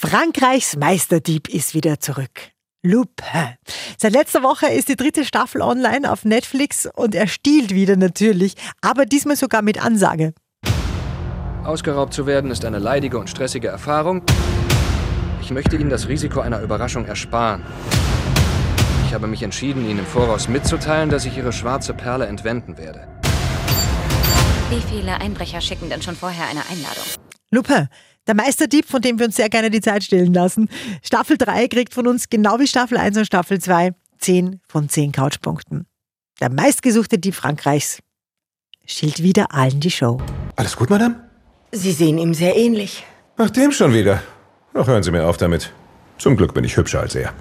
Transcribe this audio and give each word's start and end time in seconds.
Frankreichs 0.00 0.76
Meisterdieb 0.76 1.48
ist 1.48 1.74
wieder 1.74 1.98
zurück. 1.98 2.52
Lupin. 2.84 3.56
Seit 3.98 4.12
letzter 4.12 4.44
Woche 4.44 4.68
ist 4.68 4.88
die 4.88 4.94
dritte 4.94 5.24
Staffel 5.24 5.60
online 5.60 6.08
auf 6.08 6.24
Netflix 6.24 6.88
und 6.94 7.16
er 7.16 7.26
stiehlt 7.26 7.74
wieder 7.74 7.96
natürlich, 7.96 8.54
aber 8.80 9.06
diesmal 9.06 9.34
sogar 9.34 9.60
mit 9.60 9.84
Ansage. 9.84 10.34
Ausgeraubt 11.64 12.14
zu 12.14 12.28
werden 12.28 12.52
ist 12.52 12.64
eine 12.64 12.78
leidige 12.78 13.18
und 13.18 13.28
stressige 13.28 13.66
Erfahrung. 13.66 14.22
Ich 15.42 15.50
möchte 15.50 15.74
Ihnen 15.74 15.90
das 15.90 16.06
Risiko 16.06 16.38
einer 16.38 16.60
Überraschung 16.60 17.04
ersparen. 17.04 17.66
Ich 19.04 19.12
habe 19.12 19.26
mich 19.26 19.42
entschieden, 19.42 19.84
Ihnen 19.84 19.98
im 19.98 20.06
Voraus 20.06 20.46
mitzuteilen, 20.46 21.10
dass 21.10 21.24
ich 21.24 21.36
Ihre 21.36 21.52
schwarze 21.52 21.92
Perle 21.92 22.26
entwenden 22.26 22.78
werde. 22.78 23.08
Wie 24.70 24.80
viele 24.80 25.20
Einbrecher 25.20 25.60
schicken 25.60 25.90
denn 25.90 26.02
schon 26.02 26.14
vorher 26.14 26.46
eine 26.46 26.60
Einladung? 26.70 27.02
Lupin, 27.50 27.88
der 28.28 28.36
Meisterdieb, 28.36 28.86
von 28.86 29.02
dem 29.02 29.18
wir 29.18 29.26
uns 29.26 29.36
sehr 29.36 29.48
gerne 29.48 29.70
die 29.70 29.80
Zeit 29.80 30.04
stehlen 30.04 30.32
lassen. 30.32 30.68
Staffel 31.02 31.36
3 31.36 31.66
kriegt 31.66 31.94
von 31.94 32.06
uns 32.06 32.28
genau 32.28 32.60
wie 32.60 32.68
Staffel 32.68 32.98
1 32.98 33.16
und 33.16 33.24
Staffel 33.24 33.58
2 33.58 33.92
10 34.18 34.60
von 34.68 34.88
10 34.88 35.12
Couchpunkten. 35.12 35.86
Der 36.40 36.50
meistgesuchte 36.50 37.18
Dieb 37.18 37.34
Frankreichs 37.34 37.98
schilt 38.86 39.22
wieder 39.22 39.52
allen 39.52 39.80
die 39.80 39.90
Show. 39.90 40.20
Alles 40.56 40.76
gut, 40.76 40.90
Madame? 40.90 41.16
Sie 41.72 41.92
sehen 41.92 42.18
ihm 42.18 42.34
sehr 42.34 42.56
ähnlich. 42.56 43.04
Ach, 43.36 43.50
dem 43.50 43.72
schon 43.72 43.92
wieder. 43.92 44.22
Ach, 44.74 44.86
hören 44.86 45.02
Sie 45.02 45.10
mir 45.10 45.26
auf 45.26 45.36
damit. 45.36 45.72
Zum 46.18 46.36
Glück 46.36 46.54
bin 46.54 46.64
ich 46.64 46.76
hübscher 46.76 47.00
als 47.00 47.14
er. 47.14 47.32